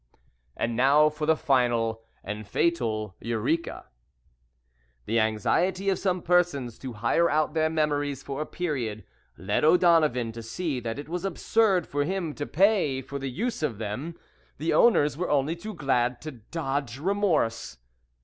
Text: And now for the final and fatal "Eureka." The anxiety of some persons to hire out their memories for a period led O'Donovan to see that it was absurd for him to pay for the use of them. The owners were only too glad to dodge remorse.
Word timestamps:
And 0.57 0.75
now 0.75 1.09
for 1.09 1.27
the 1.27 1.35
final 1.35 2.01
and 2.23 2.47
fatal 2.47 3.15
"Eureka." 3.19 3.85
The 5.05 5.19
anxiety 5.19 5.89
of 5.89 5.99
some 5.99 6.23
persons 6.23 6.79
to 6.79 6.93
hire 6.93 7.29
out 7.29 7.53
their 7.53 7.69
memories 7.69 8.23
for 8.23 8.41
a 8.41 8.47
period 8.47 9.03
led 9.37 9.63
O'Donovan 9.63 10.31
to 10.31 10.41
see 10.41 10.79
that 10.79 10.97
it 10.97 11.07
was 11.07 11.23
absurd 11.23 11.85
for 11.85 12.03
him 12.03 12.33
to 12.33 12.47
pay 12.47 13.03
for 13.03 13.19
the 13.19 13.29
use 13.29 13.61
of 13.61 13.77
them. 13.77 14.17
The 14.57 14.73
owners 14.73 15.17
were 15.17 15.29
only 15.29 15.55
too 15.55 15.75
glad 15.75 16.19
to 16.21 16.31
dodge 16.31 16.97
remorse. 16.97 17.77